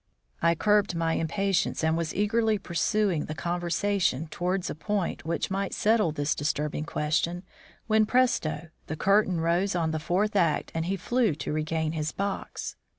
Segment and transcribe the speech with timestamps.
[0.41, 5.75] I curbed my impatience and was eagerly pursuing the conversation towards a point which might
[5.75, 7.43] settle this disturbing question,
[7.85, 8.69] when, presto!
[8.87, 12.75] the curtain rose on the fourth act and he flew to regain his box.